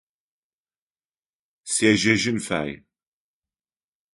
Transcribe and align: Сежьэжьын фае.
Сежьэжьын 1.71 2.37
фае. 2.47 2.75